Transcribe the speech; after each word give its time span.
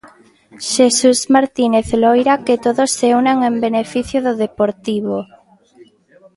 Xesús 0.73 1.19
Martínez 1.35 1.87
Loira 2.03 2.35
que 2.45 2.55
todos 2.65 2.89
se 2.99 3.09
unan 3.21 3.37
en 3.49 3.55
beneficio 3.65 4.17
do 4.25 4.33
Deportivo. 4.43 5.17